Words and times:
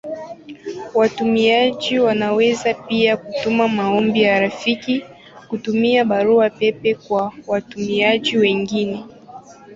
Watumiaji 0.93 1.99
wanaweza 1.99 2.73
pia 2.73 3.17
kutuma 3.17 3.67
maombi 3.67 4.21
ya 4.21 4.39
rafiki 4.39 5.05
kutumia 5.47 6.05
Barua 6.05 6.49
pepe 6.49 6.95
kwa 6.95 7.33
watumiaji 7.47 8.37
wengine. 8.37 9.03